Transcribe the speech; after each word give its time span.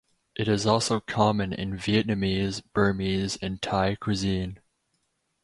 It 0.35 0.47
is 0.47 0.65
also 0.65 0.99
common 0.99 1.53
in 1.53 1.73
Vietnamese, 1.73 2.63
Burmese 2.73 3.35
and 3.39 3.61
Thai 3.61 3.93
cuisine. 3.93 4.57